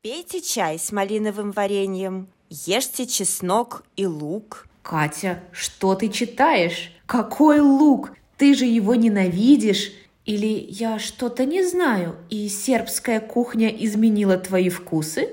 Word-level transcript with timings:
Пейте 0.00 0.40
чай 0.40 0.78
с 0.78 0.92
малиновым 0.92 1.50
вареньем, 1.50 2.28
ешьте 2.48 3.04
чеснок 3.04 3.82
и 3.96 4.06
лук. 4.06 4.68
Катя, 4.82 5.42
что 5.50 5.96
ты 5.96 6.08
читаешь? 6.08 6.92
Какой 7.04 7.58
лук? 7.58 8.12
Ты 8.36 8.54
же 8.54 8.64
его 8.64 8.94
ненавидишь. 8.94 9.90
Или 10.24 10.66
я 10.70 11.00
что-то 11.00 11.44
не 11.44 11.64
знаю, 11.66 12.14
и 12.30 12.48
сербская 12.48 13.18
кухня 13.18 13.70
изменила 13.70 14.36
твои 14.36 14.68
вкусы? 14.68 15.32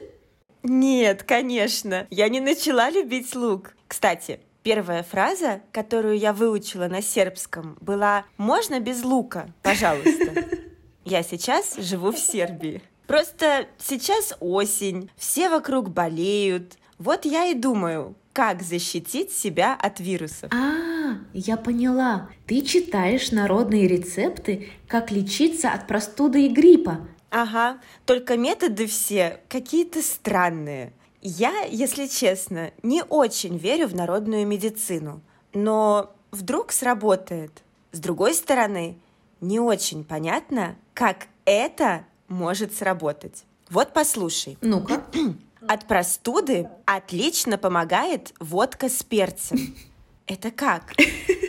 Нет, 0.63 1.21
конечно, 1.21 2.07
я 2.09 2.27
не 2.27 2.39
начала 2.39 2.89
любить 2.89 3.35
лук. 3.35 3.75
Кстати, 3.87 4.39
первая 4.63 5.03
фраза, 5.03 5.61
которую 5.73 6.17
я 6.17 6.33
выучила 6.33 6.87
на 6.87 7.03
сербском, 7.03 7.77
была 7.81 8.25
«Можно 8.37 8.79
без 8.79 9.03
лука, 9.03 9.47
пожалуйста?» 9.61 10.33
Я 11.05 11.21
сейчас 11.21 11.75
живу 11.75 12.11
в 12.11 12.17
Сербии. 12.17 12.81
Просто 13.07 13.67
сейчас 13.77 14.35
осень, 14.39 15.09
все 15.15 15.49
вокруг 15.49 15.89
болеют. 15.89 16.77
Вот 16.97 17.25
я 17.25 17.45
и 17.45 17.53
думаю, 17.53 18.15
как 18.33 18.63
защитить 18.63 19.31
себя 19.31 19.77
от 19.79 19.99
вирусов. 19.99 20.51
А, 20.53 21.17
я 21.33 21.55
поняла. 21.55 22.29
Ты 22.47 22.61
читаешь 22.61 23.31
народные 23.31 23.87
рецепты, 23.87 24.71
как 24.87 25.11
лечиться 25.11 25.71
от 25.71 25.87
простуды 25.87 26.45
и 26.45 26.49
гриппа. 26.49 27.07
Ага, 27.29 27.79
только 28.05 28.37
методы 28.37 28.87
все 28.87 29.41
какие-то 29.49 30.01
странные. 30.01 30.93
Я, 31.21 31.63
если 31.63 32.07
честно, 32.07 32.71
не 32.83 33.03
очень 33.03 33.57
верю 33.57 33.87
в 33.87 33.95
народную 33.95 34.45
медицину, 34.45 35.21
но 35.53 36.13
вдруг 36.31 36.71
сработает. 36.71 37.63
С 37.91 37.99
другой 37.99 38.33
стороны, 38.33 38.97
не 39.41 39.59
очень 39.59 40.03
понятно, 40.03 40.75
как 40.93 41.27
это 41.45 42.05
может 42.27 42.75
сработать. 42.75 43.45
Вот 43.69 43.93
послушай. 43.93 44.57
Ну-ка. 44.61 45.03
От 45.67 45.87
простуды 45.87 46.69
отлично 46.85 47.57
помогает 47.57 48.33
водка 48.39 48.89
с 48.89 49.03
перцем. 49.03 49.75
Это 50.27 50.51
как? 50.51 50.93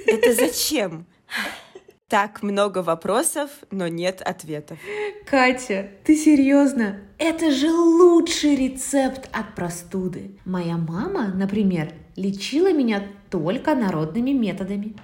Это 0.07 0.35
зачем? 0.35 1.07
Так 2.09 2.43
много 2.43 2.83
вопросов, 2.83 3.51
но 3.71 3.89
нет 3.89 4.23
ответов. 4.23 4.79
Катя, 5.29 5.91
ты 6.05 6.17
серьезно? 6.17 7.01
Это 7.19 7.51
же 7.51 7.71
лучший 7.73 8.55
рецепт 8.55 9.29
от 9.33 9.55
простуды. 9.57 10.39
Моя 10.45 10.77
мама, 10.77 11.33
например, 11.35 11.93
лечила 12.15 12.73
меня 12.73 13.03
только 13.29 13.75
народными 13.75 14.31
методами. 14.31 14.95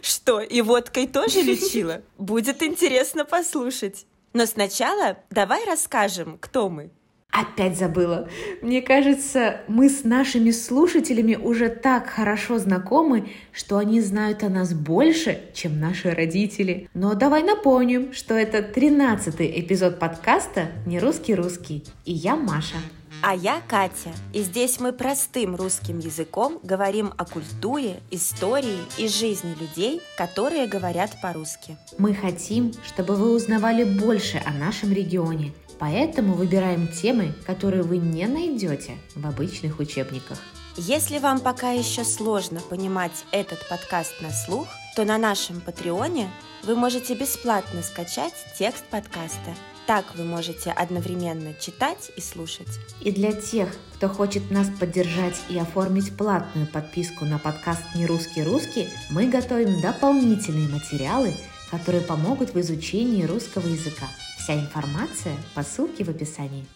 Что, 0.00 0.40
и 0.40 0.62
водкой 0.62 1.06
тоже 1.06 1.42
лечила? 1.42 2.02
Будет 2.16 2.62
интересно 2.62 3.24
послушать. 3.24 4.06
Но 4.32 4.46
сначала 4.46 5.18
давай 5.30 5.64
расскажем, 5.66 6.38
кто 6.40 6.68
мы. 6.68 6.90
Опять 7.32 7.78
забыла. 7.78 8.28
Мне 8.60 8.82
кажется, 8.82 9.62
мы 9.66 9.88
с 9.88 10.04
нашими 10.04 10.50
слушателями 10.50 11.34
уже 11.34 11.70
так 11.70 12.06
хорошо 12.06 12.58
знакомы, 12.58 13.30
что 13.52 13.78
они 13.78 14.02
знают 14.02 14.42
о 14.42 14.50
нас 14.50 14.74
больше, 14.74 15.40
чем 15.54 15.80
наши 15.80 16.10
родители. 16.10 16.90
Но 16.92 17.14
давай 17.14 17.42
напомним, 17.42 18.12
что 18.12 18.34
это 18.34 18.58
13-й 18.58 19.60
эпизод 19.60 19.98
подкаста 19.98 20.72
«Не 20.84 20.98
русский-русский». 20.98 21.86
И 22.04 22.12
я 22.12 22.36
Маша. 22.36 22.76
А 23.24 23.36
я 23.36 23.62
Катя, 23.68 24.12
и 24.32 24.42
здесь 24.42 24.80
мы 24.80 24.92
простым 24.92 25.54
русским 25.54 26.00
языком 26.00 26.58
говорим 26.64 27.14
о 27.16 27.24
культуре, 27.24 28.00
истории 28.10 28.80
и 28.98 29.06
жизни 29.06 29.54
людей, 29.60 30.00
которые 30.16 30.66
говорят 30.66 31.20
по-русски. 31.22 31.78
Мы 31.98 32.14
хотим, 32.14 32.72
чтобы 32.84 33.14
вы 33.14 33.32
узнавали 33.32 33.84
больше 33.84 34.42
о 34.44 34.52
нашем 34.52 34.92
регионе, 34.92 35.52
поэтому 35.78 36.34
выбираем 36.34 36.88
темы, 36.88 37.32
которые 37.46 37.84
вы 37.84 37.98
не 37.98 38.26
найдете 38.26 38.96
в 39.14 39.24
обычных 39.24 39.78
учебниках. 39.78 40.40
Если 40.76 41.20
вам 41.20 41.38
пока 41.38 41.70
еще 41.70 42.02
сложно 42.02 42.58
понимать 42.58 43.24
этот 43.30 43.68
подкаст 43.68 44.20
на 44.20 44.32
слух, 44.32 44.66
то 44.96 45.04
на 45.04 45.16
нашем 45.16 45.60
Патреоне 45.60 46.28
вы 46.64 46.74
можете 46.74 47.14
бесплатно 47.14 47.82
скачать 47.82 48.34
текст 48.58 48.84
подкаста– 48.86 49.54
так 49.86 50.14
вы 50.14 50.24
можете 50.24 50.70
одновременно 50.70 51.54
читать 51.54 52.10
и 52.16 52.20
слушать. 52.20 52.68
И 53.00 53.10
для 53.10 53.32
тех, 53.32 53.68
кто 53.96 54.08
хочет 54.08 54.50
нас 54.50 54.68
поддержать 54.80 55.40
и 55.48 55.58
оформить 55.58 56.16
платную 56.16 56.66
подписку 56.66 57.24
на 57.24 57.38
подкаст 57.38 57.82
«Не 57.94 58.06
русский 58.06 58.42
русский», 58.42 58.88
мы 59.10 59.28
готовим 59.28 59.80
дополнительные 59.80 60.68
материалы, 60.68 61.34
которые 61.70 62.02
помогут 62.02 62.54
в 62.54 62.60
изучении 62.60 63.24
русского 63.24 63.66
языка. 63.66 64.06
Вся 64.38 64.54
информация 64.54 65.36
по 65.54 65.62
ссылке 65.62 66.04
в 66.04 66.08
описании. 66.10 66.66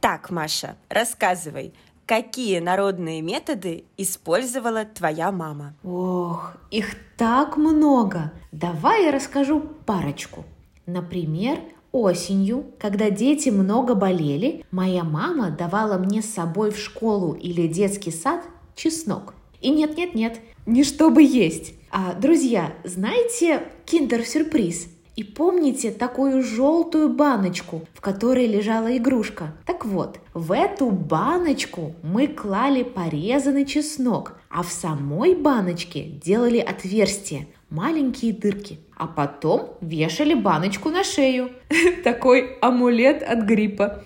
Так, 0.00 0.30
Маша, 0.30 0.76
рассказывай, 0.88 1.74
Какие 2.10 2.58
народные 2.58 3.22
методы 3.22 3.84
использовала 3.96 4.84
твоя 4.84 5.30
мама? 5.30 5.76
Ох, 5.84 6.56
их 6.72 6.96
так 7.16 7.56
много. 7.56 8.32
Давай 8.50 9.04
я 9.04 9.12
расскажу 9.12 9.60
парочку. 9.86 10.44
Например, 10.86 11.60
осенью, 11.92 12.66
когда 12.80 13.10
дети 13.10 13.50
много 13.50 13.94
болели, 13.94 14.64
моя 14.72 15.04
мама 15.04 15.50
давала 15.50 15.98
мне 15.98 16.20
с 16.20 16.34
собой 16.34 16.72
в 16.72 16.78
школу 16.78 17.34
или 17.34 17.68
детский 17.68 18.10
сад 18.10 18.42
чеснок. 18.74 19.34
И 19.60 19.70
нет-нет-нет, 19.70 20.40
не 20.66 20.82
чтобы 20.82 21.22
есть. 21.22 21.74
А, 21.92 22.14
друзья, 22.14 22.72
знаете 22.82 23.68
киндер-сюрприз? 23.86 24.88
И 25.16 25.24
помните 25.24 25.90
такую 25.90 26.42
желтую 26.42 27.10
баночку, 27.10 27.82
в 27.94 28.00
которой 28.00 28.46
лежала 28.46 28.96
игрушка? 28.96 29.52
Так 29.66 29.84
вот, 29.84 30.18
в 30.34 30.52
эту 30.52 30.90
баночку 30.90 31.94
мы 32.02 32.26
клали 32.26 32.82
порезанный 32.82 33.66
чеснок, 33.66 34.34
а 34.48 34.62
в 34.62 34.70
самой 34.70 35.34
баночке 35.34 36.04
делали 36.04 36.58
отверстия, 36.58 37.46
маленькие 37.70 38.32
дырки. 38.32 38.78
А 38.96 39.06
потом 39.06 39.74
вешали 39.80 40.34
баночку 40.34 40.90
на 40.90 41.04
шею. 41.04 41.50
Такой 42.04 42.58
амулет 42.60 43.22
от 43.22 43.40
гриппа. 43.40 44.04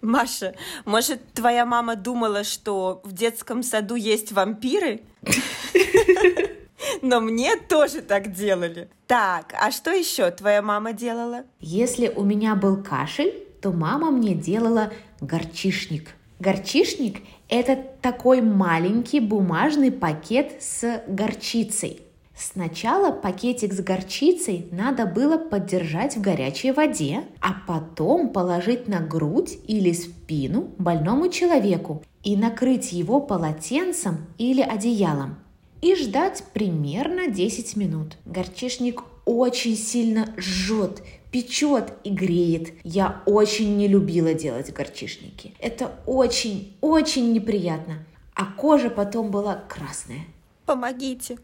Маша, 0.00 0.54
может, 0.84 1.32
твоя 1.32 1.64
мама 1.64 1.96
думала, 1.96 2.44
что 2.44 3.00
в 3.04 3.12
детском 3.12 3.62
саду 3.62 3.94
есть 3.94 4.32
вампиры? 4.32 5.00
Но 7.02 7.20
мне 7.20 7.56
тоже 7.56 8.00
так 8.00 8.32
делали. 8.32 8.88
Так, 9.08 9.54
а 9.60 9.72
что 9.72 9.90
еще 9.90 10.30
твоя 10.30 10.62
мама 10.62 10.92
делала? 10.92 11.42
Если 11.60 12.08
у 12.08 12.22
меня 12.22 12.54
был 12.54 12.82
кашель, 12.82 13.34
то 13.60 13.72
мама 13.72 14.12
мне 14.12 14.34
делала 14.34 14.92
горчишник. 15.20 16.10
Горчишник– 16.38 17.22
это 17.48 17.76
такой 18.00 18.40
маленький 18.40 19.18
бумажный 19.18 19.90
пакет 19.90 20.62
с 20.62 21.02
горчицей. 21.08 22.00
Сначала 22.36 23.12
пакетик 23.12 23.72
с 23.72 23.80
горчицей 23.80 24.68
надо 24.70 25.04
было 25.06 25.38
поддержать 25.38 26.16
в 26.16 26.20
горячей 26.20 26.72
воде, 26.72 27.24
а 27.40 27.54
потом 27.66 28.30
положить 28.30 28.88
на 28.88 29.00
грудь 29.00 29.58
или 29.66 29.92
спину 29.92 30.70
больному 30.78 31.28
человеку 31.28 32.02
и 32.22 32.36
накрыть 32.36 32.92
его 32.92 33.20
полотенцем 33.20 34.26
или 34.38 34.62
одеялом 34.62 35.36
и 35.82 35.96
ждать 35.96 36.44
примерно 36.54 37.26
10 37.26 37.76
минут. 37.76 38.16
Горчишник 38.24 39.02
очень 39.24 39.76
сильно 39.76 40.32
жжет, 40.38 41.02
печет 41.30 41.92
и 42.04 42.10
греет. 42.10 42.72
Я 42.84 43.22
очень 43.26 43.76
не 43.76 43.88
любила 43.88 44.32
делать 44.32 44.72
горчишники. 44.72 45.54
Это 45.58 45.92
очень-очень 46.06 47.32
неприятно. 47.32 48.06
А 48.34 48.46
кожа 48.46 48.88
потом 48.88 49.30
была 49.30 49.56
красная. 49.68 50.24
Помогите. 50.64 51.38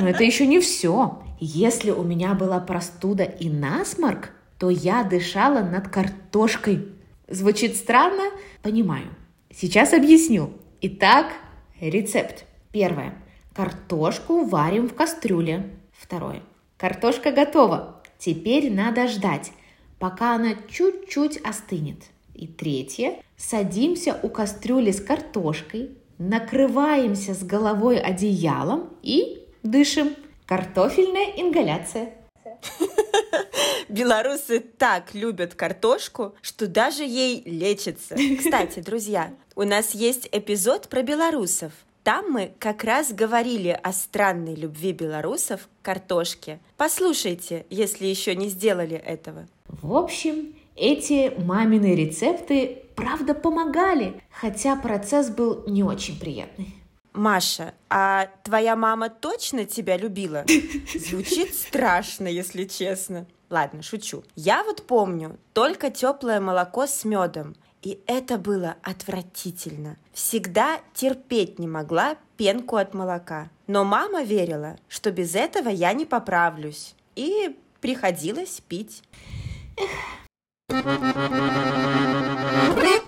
Но 0.00 0.08
это 0.08 0.24
еще 0.24 0.46
не 0.46 0.58
все. 0.58 1.22
Если 1.38 1.90
у 1.90 2.02
меня 2.02 2.34
была 2.34 2.58
простуда 2.58 3.24
и 3.24 3.50
насморк, 3.50 4.30
то 4.58 4.70
я 4.70 5.04
дышала 5.04 5.60
над 5.60 5.88
картошкой. 5.88 6.88
Звучит 7.28 7.76
странно? 7.76 8.30
Понимаю. 8.62 9.14
Сейчас 9.54 9.92
объясню. 9.92 10.52
Итак, 10.80 11.32
рецепт. 11.80 12.46
Первое. 12.72 13.14
Картошку 13.54 14.44
варим 14.44 14.88
в 14.88 14.94
кастрюле. 14.94 15.70
Второе. 15.92 16.42
Картошка 16.78 17.30
готова. 17.30 18.02
Теперь 18.18 18.72
надо 18.72 19.08
ждать, 19.08 19.52
пока 19.98 20.34
она 20.34 20.54
чуть-чуть 20.68 21.36
остынет. 21.38 21.98
И 22.34 22.46
третье. 22.46 23.16
Садимся 23.36 24.18
у 24.22 24.28
кастрюли 24.28 24.90
с 24.90 25.00
картошкой, 25.00 25.90
накрываемся 26.18 27.34
с 27.34 27.42
головой 27.42 27.98
одеялом 28.00 28.90
и 29.02 29.46
дышим. 29.62 30.16
Картофельная 30.46 31.32
ингаляция. 31.36 32.14
Белорусы 33.88 34.60
так 34.60 35.14
любят 35.14 35.54
картошку, 35.54 36.34
что 36.40 36.66
даже 36.66 37.04
ей 37.04 37.42
лечится. 37.44 38.16
Кстати, 38.38 38.80
друзья, 38.80 39.34
у 39.54 39.62
нас 39.62 39.94
есть 39.94 40.28
эпизод 40.32 40.88
про 40.88 41.02
белорусов. 41.02 41.72
Там 42.02 42.32
мы 42.32 42.52
как 42.58 42.82
раз 42.82 43.12
говорили 43.12 43.78
о 43.80 43.92
странной 43.92 44.56
любви 44.56 44.92
белорусов 44.92 45.68
к 45.80 45.84
картошке. 45.84 46.58
Послушайте, 46.76 47.64
если 47.70 48.06
еще 48.06 48.34
не 48.34 48.48
сделали 48.48 48.96
этого. 48.96 49.46
В 49.66 49.94
общем, 49.94 50.54
эти 50.74 51.32
мамины 51.38 51.94
рецепты 51.94 52.82
правда 52.96 53.34
помогали, 53.34 54.20
хотя 54.30 54.74
процесс 54.74 55.30
был 55.30 55.64
не 55.68 55.84
очень 55.84 56.18
приятный. 56.18 56.74
Маша, 57.12 57.74
а 57.88 58.28
твоя 58.42 58.74
мама 58.74 59.08
точно 59.08 59.64
тебя 59.64 59.96
любила? 59.96 60.44
Звучит 60.94 61.54
страшно, 61.54 62.26
если 62.26 62.64
честно. 62.64 63.26
Ладно, 63.50 63.82
шучу. 63.82 64.24
Я 64.34 64.64
вот 64.64 64.86
помню 64.86 65.38
только 65.52 65.90
теплое 65.90 66.40
молоко 66.40 66.86
с 66.86 67.04
медом. 67.04 67.54
И 67.82 67.98
это 68.06 68.38
было 68.38 68.76
отвратительно. 68.82 69.96
Всегда 70.12 70.80
терпеть 70.94 71.58
не 71.58 71.66
могла 71.66 72.16
пенку 72.36 72.76
от 72.76 72.94
молока. 72.94 73.50
Но 73.66 73.84
мама 73.84 74.22
верила, 74.22 74.76
что 74.88 75.10
без 75.10 75.34
этого 75.34 75.68
я 75.68 75.92
не 75.92 76.04
поправлюсь. 76.04 76.94
И 77.16 77.56
приходилось 77.80 78.62
пить. 78.68 79.02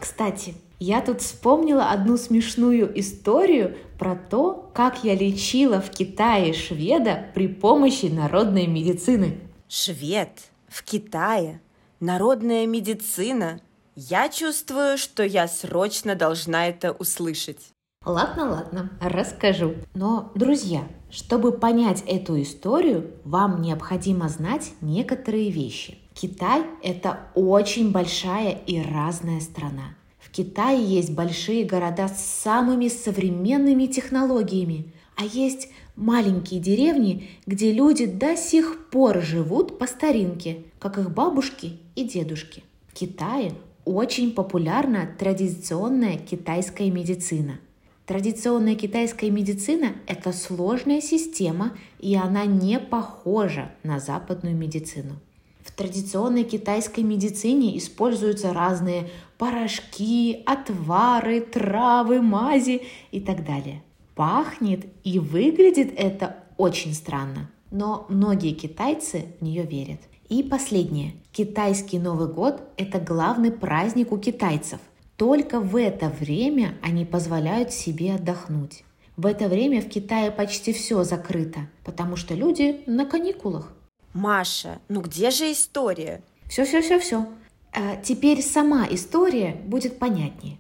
Кстати, 0.01 0.55
я 0.81 1.01
тут 1.01 1.21
вспомнила 1.21 1.91
одну 1.91 2.17
смешную 2.17 2.99
историю 2.99 3.77
про 3.99 4.17
то, 4.17 4.71
как 4.75 5.05
я 5.05 5.15
лечила 5.15 5.81
в 5.81 5.91
Китае 5.91 6.53
шведа 6.53 7.27
при 7.35 7.47
помощи 7.47 8.07
народной 8.07 8.67
медицины. 8.67 9.39
Швед 9.69 10.31
в 10.69 10.83
Китае? 10.83 11.61
Народная 12.01 12.67
медицина? 12.67 13.61
Я 13.97 14.29
чувствую, 14.29 14.99
что 14.99 15.23
я 15.23 15.47
срочно 15.47 16.17
должна 16.17 16.67
это 16.67 16.91
услышать. 16.93 17.61
Ладно, 18.05 18.51
ладно, 18.51 18.91
расскажу. 19.01 19.77
Но, 19.95 20.33
друзья, 20.35 20.83
чтобы 21.11 21.53
понять 21.53 22.03
эту 22.07 22.43
историю, 22.43 23.13
вам 23.25 23.63
необходимо 23.63 24.29
знать 24.29 24.73
некоторые 24.81 25.51
вещи. 25.51 25.99
Китай– 26.13 26.65
это 26.83 27.21
очень 27.37 27.93
большая 27.93 28.59
и 28.67 28.83
разная 28.83 29.41
страна. 29.41 29.95
В 30.19 30.31
Китае 30.31 30.85
есть 30.85 31.13
большие 31.13 31.65
города 31.65 32.09
с 32.09 32.21
самыми 32.21 32.89
современными 32.89 33.87
технологиями, 33.87 34.93
а 35.17 35.25
есть 35.25 35.69
маленькие 35.95 36.59
деревни, 36.59 37.31
где 37.47 37.73
люди 37.73 38.07
до 38.07 38.37
сих 38.37 38.89
пор 38.91 39.23
живут 39.23 39.79
по 39.79 39.87
старинке, 39.87 40.65
как 40.81 40.99
их 40.99 41.13
бабушки 41.13 41.79
и 41.95 42.03
дедушки. 42.03 42.65
В 42.89 42.95
Китае 42.95 43.55
очень 43.85 44.33
популярна 44.33 45.09
традиционная 45.19 46.19
китайская 46.19 46.91
медицина. 46.91 47.59
Традиционная 48.07 48.75
китайская 48.75 49.31
медицина– 49.31 49.93
это 50.07 50.33
сложная 50.33 51.01
система, 51.01 51.73
и 51.99 52.15
она 52.15 52.45
не 52.45 52.79
похожа 52.79 53.73
на 53.83 53.99
западную 53.99 54.55
медицину. 54.55 55.15
В 55.63 55.73
традиционной 55.73 56.45
китайской 56.45 57.01
медицине 57.01 57.79
используются 57.79 58.53
разные 58.53 59.09
порошки, 59.39 60.43
отвары, 60.45 61.41
травы, 61.41 62.21
мази 62.21 62.83
и 63.11 63.21
так 63.21 63.45
далее. 63.45 63.83
Пахнет 64.15 64.87
и 65.03 65.19
выглядит 65.19 65.93
это 65.97 66.45
очень 66.59 66.93
странно, 66.93 67.51
но 67.71 68.05
многие 68.11 68.53
китайцы 68.53 69.27
в 69.41 69.45
нее 69.45 69.63
верят. 69.65 70.01
И 70.35 70.43
последнее. 70.43 71.13
Китайский 71.31 72.01
Новый 72.01 72.27
год– 72.27 72.61
это 72.77 72.99
главный 72.99 73.53
праздник 73.53 74.11
у 74.11 74.19
китайцев. 74.19 74.81
Только 75.15 75.61
в 75.61 75.77
это 75.77 76.09
время 76.09 76.75
они 76.83 77.05
позволяют 77.05 77.71
себе 77.73 78.17
отдохнуть. 78.17 78.83
В 79.17 79.27
это 79.27 79.47
время 79.47 79.81
в 79.81 79.89
Китае 79.89 80.33
почти 80.33 80.73
все 80.73 81.05
закрыто, 81.05 81.69
потому 81.85 82.17
что 82.17 82.35
люди 82.35 82.83
на 82.87 83.07
каникулах. 83.07 83.73
Маша, 84.13 84.81
ну 84.89 85.03
где 85.03 85.31
же 85.31 85.53
история? 85.53 86.21
Все-все-все-все. 86.49 87.29
А 87.73 87.95
теперь 87.95 88.43
сама 88.43 88.89
история 88.91 89.55
будет 89.65 90.01
понятнее. 90.01 90.59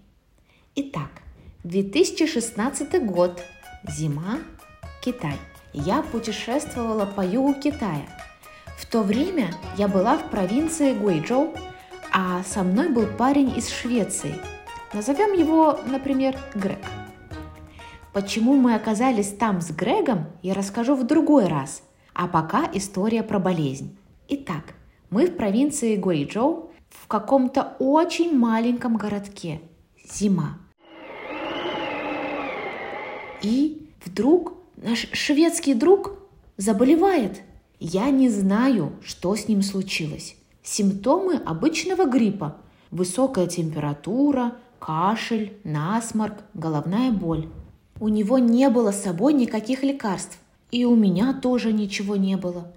Итак, 0.77 1.11
2016 1.65 3.05
год, 3.05 3.43
зима, 3.91 4.39
Китай. 5.05 5.35
Я 5.73 6.03
путешествовала 6.03 7.07
по 7.07 7.27
югу 7.27 7.55
Китая– 7.55 8.07
в 8.77 8.87
то 8.87 9.03
время 9.03 9.51
я 9.77 9.89
была 9.89 10.19
в 10.19 10.31
провинции 10.31 10.95
Гуэйчжоу, 10.95 11.55
а 12.13 12.43
со 12.45 12.63
мной 12.63 12.89
был 12.89 13.07
парень 13.07 13.57
из 13.57 13.69
Швеции. 13.69 14.35
Назовем 14.93 15.33
его, 15.33 15.79
например, 15.87 16.37
Грег. 16.55 16.79
Почему 18.13 18.55
мы 18.55 18.75
оказались 18.75 19.33
там 19.33 19.61
с 19.61 19.71
Грегом, 19.71 20.27
я 20.43 20.55
расскажу 20.55 20.95
в 20.95 21.05
другой 21.05 21.47
раз. 21.47 21.83
А 22.15 22.29
пока 22.29 22.71
история 22.73 23.25
про 23.25 23.41
болезнь. 23.41 23.97
Итак, 24.29 24.75
мы 25.11 25.27
в 25.27 25.37
провинции 25.37 25.97
Гуэйчжоу 25.97 26.71
в 26.91 27.09
каком-то 27.09 27.77
очень 27.79 28.37
маленьком 28.37 28.97
городке. 28.97 29.61
Зима. 30.09 30.59
И 33.43 33.89
вдруг 34.05 34.55
наш 34.77 35.09
шведский 35.13 35.75
друг 35.75 36.13
заболевает– 36.57 37.41
я 37.81 38.11
не 38.11 38.29
знаю, 38.29 38.93
что 39.03 39.35
с 39.35 39.49
ним 39.49 39.63
случилось. 39.63 40.37
Симптомы 40.63 41.37
обычного 41.37 42.07
гриппа. 42.07 42.57
Высокая 42.91 43.47
температура, 43.47 44.55
кашель, 44.79 45.53
насморк, 45.65 46.39
головная 46.55 47.11
боль. 47.11 47.49
У 48.01 48.09
него 48.09 48.39
не 48.39 48.69
было 48.71 48.93
с 48.93 49.03
собой 49.03 49.33
никаких 49.35 49.83
лекарств. 49.83 50.39
И 50.71 50.85
у 50.85 50.95
меня 50.95 51.33
тоже 51.35 51.73
ничего 51.73 52.17
не 52.17 52.37
было. 52.37 52.73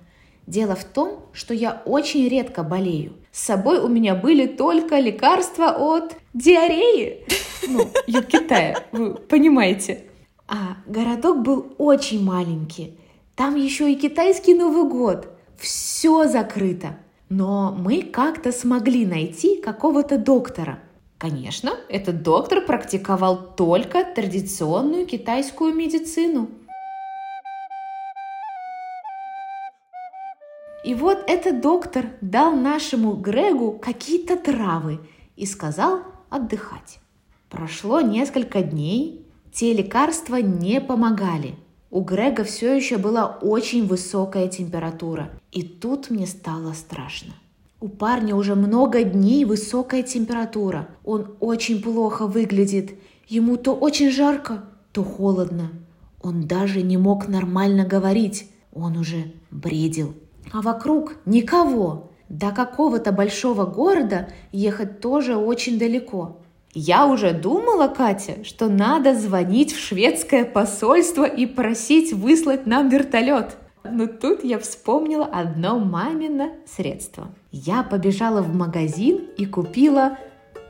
Дело 0.45 0.75
в 0.75 0.85
том, 0.85 1.25
что 1.33 1.53
я 1.53 1.81
очень 1.85 2.27
редко 2.27 2.63
болею. 2.63 3.13
С 3.31 3.43
собой 3.43 3.79
у 3.79 3.87
меня 3.87 4.15
были 4.15 4.47
только 4.47 4.99
лекарства 4.99 5.71
от 5.71 6.15
диареи. 6.33 7.25
Ну, 7.67 7.89
юг 8.07 8.25
Китая, 8.27 8.83
вы 8.91 9.15
понимаете. 9.15 10.05
А 10.47 10.77
городок 10.85 11.41
был 11.41 11.73
очень 11.77 12.23
маленький. 12.23 12.93
Там 13.37 13.53
еще 13.53 13.93
и 13.93 13.95
китайский 13.95 14.55
Новый 14.55 14.89
год. 14.89 15.27
Все 15.59 16.27
закрыто. 16.27 16.97
Но 17.29 17.71
мы 17.71 18.01
как-то 18.01 18.51
смогли 18.51 19.05
найти 19.05 19.61
какого-то 19.61 20.17
доктора. 20.17 20.79
Конечно, 21.19 21.73
этот 21.87 22.23
доктор 22.23 22.65
практиковал 22.65 23.53
только 23.55 24.03
традиционную 24.03 25.05
китайскую 25.05 25.75
медицину. 25.75 26.49
И 30.83 30.95
вот 30.95 31.23
этот 31.27 31.61
доктор 31.61 32.07
дал 32.21 32.55
нашему 32.55 33.13
Грегу 33.13 33.73
какие-то 33.73 34.35
травы 34.35 34.99
и 35.35 35.45
сказал 35.45 36.01
отдыхать. 36.31 36.97
Прошло 37.51 38.01
несколько 38.01 38.63
дней, 38.63 39.23
те 39.53 39.73
лекарства 39.73 40.37
не 40.37 40.81
помогали– 40.81 41.53
у 41.89 42.01
Грега 42.01 42.43
все 42.43 42.75
еще 42.75 42.97
была 42.97 43.37
очень 43.41 43.87
высокая 43.87 44.47
температура, 44.47 45.31
и 45.51 45.63
тут 45.63 46.09
мне 46.09 46.27
стало 46.27 46.73
страшно. 46.73 47.33
У 47.79 47.87
парня 47.87 48.35
уже 48.35 48.55
много 48.55 49.03
дней 49.03 49.45
высокая 49.45 50.01
температура. 50.01 50.89
Он 51.05 51.35
очень 51.39 51.81
плохо 51.81 52.25
выглядит. 52.25 52.95
Ему 53.27 53.55
то 53.55 53.75
очень 53.75 54.09
жарко, 54.09 54.63
то 54.91 55.03
холодно. 55.03 55.69
Он 56.21 56.47
даже 56.47 56.81
не 56.81 56.97
мог 56.97 57.27
нормально 57.27 57.85
говорить. 57.85 58.49
Он 58.73 58.97
уже 58.97 59.31
бредил. 59.51 60.15
А 60.51 60.61
вокруг 60.61 61.17
никого. 61.25 62.11
До 62.29 62.51
какого-то 62.51 63.11
большого 63.11 63.65
города 63.65 64.29
ехать 64.51 64.99
тоже 64.99 65.37
очень 65.37 65.77
далеко. 65.77 66.41
Я 66.79 67.07
уже 67.07 67.33
думала, 67.33 67.87
Катя, 67.87 68.43
что 68.43 68.67
надо 68.67 69.15
звонить 69.15 69.73
в 69.73 69.79
шведское 69.79 70.45
посольство 70.45 71.23
и 71.23 71.47
просить 71.47 72.13
выслать 72.13 72.67
нам 72.67 72.87
вертолет. 72.89 73.57
Но 73.83 74.05
тут 74.05 74.43
я 74.43 74.59
вспомнила 74.59 75.25
одно 75.25 75.79
мамино 75.79 76.51
средство. 76.67 77.29
Я 77.51 77.81
побежала 77.81 78.43
в 78.43 78.53
магазин 78.53 79.27
и 79.37 79.47
купила 79.47 80.19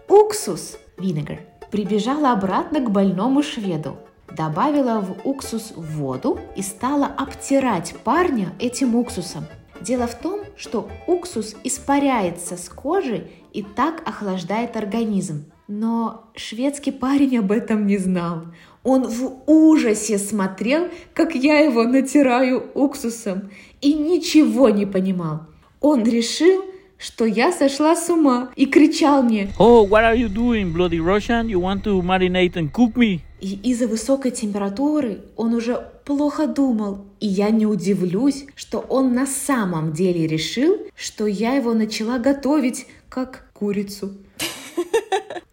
уксус, 0.07 0.77
винегар. 0.97 1.41
Прибежала 1.71 2.31
обратно 2.31 2.79
к 2.79 2.89
больному 2.89 3.43
шведу. 3.43 3.97
Добавила 4.33 5.01
в 5.01 5.27
уксус 5.27 5.73
воду 5.75 6.39
и 6.55 6.61
стала 6.61 7.07
обтирать 7.07 7.93
парня 8.05 8.53
этим 8.59 8.95
уксусом. 8.95 9.43
Дело 9.81 10.07
в 10.07 10.15
том, 10.15 10.39
что 10.55 10.87
уксус 11.05 11.57
испаряется 11.65 12.55
с 12.55 12.69
кожи 12.69 13.29
и 13.51 13.61
так 13.61 14.07
охлаждает 14.07 14.77
организм. 14.77 15.51
Но 15.67 16.29
шведский 16.33 16.91
парень 16.91 17.39
об 17.39 17.51
этом 17.51 17.87
не 17.87 17.97
знал. 17.97 18.43
Он 18.83 19.03
в 19.03 19.43
ужасе 19.47 20.17
смотрел, 20.17 20.87
как 21.13 21.35
я 21.35 21.59
его 21.59 21.83
натираю 21.83 22.71
уксусом, 22.73 23.51
и 23.81 23.93
ничего 23.93 24.69
не 24.69 24.85
понимал. 24.85 25.41
Он 25.81 26.05
решил, 26.05 26.63
что 26.97 27.25
я 27.25 27.51
сошла 27.51 27.97
с 27.97 28.09
ума 28.09 28.49
и 28.55 28.65
кричал 28.65 29.23
мне 29.23 29.49
Oh, 29.59 29.85
what 29.85 30.03
are 30.03 30.15
you 30.15 30.29
doing, 30.29 30.73
bloody 30.73 30.99
Russian? 30.99 31.47
You 31.47 31.59
want 31.59 31.83
to 31.83 32.01
marinate 32.01 32.53
and 32.53 32.71
cook 32.71 32.93
me? 32.95 33.19
И 33.41 33.59
из-за 33.69 33.87
высокой 33.87 34.31
температуры 34.31 35.19
он 35.35 35.53
уже 35.53 35.85
плохо 36.05 36.47
думал, 36.47 37.05
и 37.19 37.27
я 37.27 37.49
не 37.49 37.65
удивлюсь, 37.65 38.45
что 38.55 38.79
он 38.79 39.13
на 39.13 39.27
самом 39.27 39.91
деле 39.91 40.27
решил, 40.27 40.77
что 40.95 41.27
я 41.27 41.55
его 41.55 41.73
начала 41.73 42.19
готовить 42.19 42.87
как 43.09 43.49
курицу. 43.53 44.13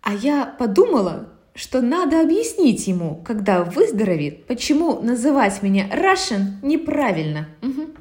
А 0.05 0.13
я 0.13 0.45
подумала, 0.45 1.31
что 1.55 1.81
надо 1.81 2.21
объяснить 2.21 2.87
ему, 2.87 3.23
когда 3.25 3.65
выздоровеет, 3.65 4.47
почему 4.47 5.01
называть 5.01 5.63
меня 5.63 5.89
Russian 5.89 6.59
неправильно. 6.63 7.49
Мгм. 7.63 7.95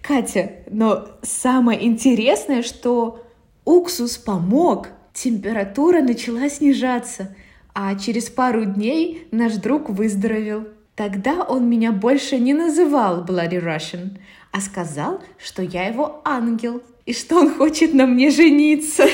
Катя, 0.00 0.52
но 0.70 1.08
самое 1.20 1.86
интересное, 1.86 2.62
что 2.62 3.26
уксус 3.66 4.16
помог, 4.16 4.88
температура 5.12 6.00
начала 6.00 6.48
снижаться, 6.48 7.36
а 7.74 7.94
через 7.96 8.30
пару 8.30 8.64
дней 8.64 9.28
наш 9.32 9.56
друг 9.56 9.90
выздоровел. 9.90 10.68
Тогда 10.94 11.42
он 11.42 11.68
меня 11.68 11.92
больше 11.92 12.38
не 12.38 12.54
называл 12.54 13.22
Bloody 13.22 13.62
Russian, 13.62 14.18
а 14.50 14.62
сказал, 14.62 15.20
что 15.36 15.60
я 15.60 15.88
его 15.88 16.22
ангел 16.24 16.80
и 17.06 17.12
что 17.12 17.36
он 17.36 17.54
хочет 17.54 17.94
на 17.94 18.06
мне 18.06 18.30
жениться. 18.30 19.04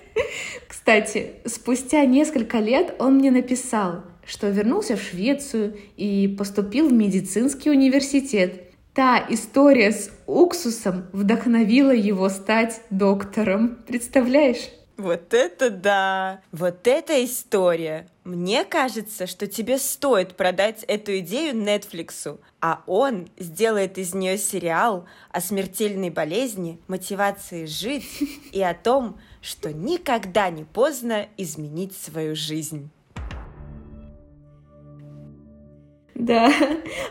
Кстати, 0.68 1.32
спустя 1.44 2.04
несколько 2.04 2.58
лет 2.58 2.94
он 3.00 3.16
мне 3.16 3.32
написал, 3.32 4.04
что 4.24 4.48
вернулся 4.48 4.96
в 4.96 5.02
Швецию 5.02 5.76
и 5.96 6.28
поступил 6.28 6.88
в 6.88 6.92
медицинский 6.92 7.70
университет. 7.70 8.62
Та 8.94 9.26
история 9.28 9.90
с 9.90 10.10
уксусом 10.26 11.06
вдохновила 11.12 11.90
его 11.90 12.28
стать 12.28 12.80
доктором. 12.90 13.78
Представляешь? 13.86 14.70
Вот 14.96 15.34
это 15.34 15.68
да! 15.68 16.40
Вот 16.52 16.86
эта 16.86 17.22
история! 17.22 18.08
Мне 18.24 18.64
кажется, 18.64 19.26
что 19.26 19.46
тебе 19.46 19.78
стоит 19.78 20.36
продать 20.36 20.84
эту 20.88 21.18
идею 21.18 21.54
Нетфликсу, 21.54 22.40
а 22.62 22.82
он 22.86 23.28
сделает 23.36 23.98
из 23.98 24.14
нее 24.14 24.38
сериал 24.38 25.04
о 25.30 25.42
смертельной 25.42 26.08
болезни, 26.08 26.80
мотивации 26.88 27.66
жить 27.66 28.06
и 28.52 28.62
о 28.62 28.72
том, 28.72 29.20
что 29.42 29.70
никогда 29.70 30.48
не 30.48 30.64
поздно 30.64 31.28
изменить 31.36 31.94
свою 31.94 32.34
жизнь. 32.34 32.90
Да. 36.14 36.50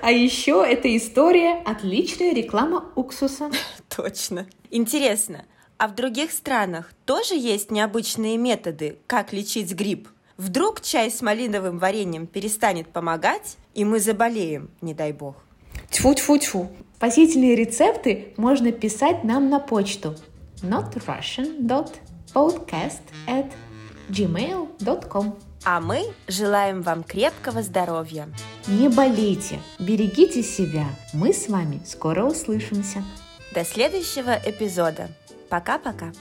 А 0.02 0.12
еще 0.12 0.66
эта 0.68 0.96
история 0.98 1.62
отличная 1.64 2.34
реклама 2.34 2.92
уксуса. 2.96 3.52
Точно. 3.96 4.48
Интересно, 4.72 5.46
а 5.78 5.88
в 5.88 5.96
других 5.96 6.32
странах 6.32 6.92
тоже 7.06 7.36
есть 7.36 7.72
необычные 7.72 8.38
методы, 8.38 8.98
как 9.08 9.34
лечить 9.34 9.74
грипп? 9.74 10.08
Вдруг 10.38 10.82
чай 10.82 11.10
с 11.10 11.22
малиновым 11.22 11.80
вареньем 11.80 12.28
перестанет 12.28 12.88
помогать, 12.88 13.58
и 13.74 13.86
мы 13.86 14.00
заболеем, 14.00 14.70
не 14.82 14.94
дай 14.94 15.14
бог. 15.14 15.36
Тьфу-тьфу-тьфу. 15.90 16.70
Спасительные 16.98 17.56
рецепты 17.56 18.34
можно 18.38 18.72
писать 18.72 19.24
нам 19.24 19.50
на 19.50 19.60
почту 19.60 20.16
notrussian.podcast 20.62 23.02
at 23.28 23.52
gmail.com 24.10 25.38
А 25.66 25.82
мы 25.82 26.06
желаем 26.28 26.82
вам 26.82 27.04
крепкого 27.04 27.62
здоровья. 27.62 28.28
Не 28.68 28.90
болейте, 28.90 29.60
берегите 29.80 30.42
себя. 30.42 30.86
Мы 31.14 31.34
с 31.34 31.48
вами 31.50 31.82
скоро 31.86 32.26
услышимся. 32.26 33.04
До 33.54 33.64
следующего 33.64 34.40
эпизода. 34.46 35.10
Пока-пока. 35.56 36.12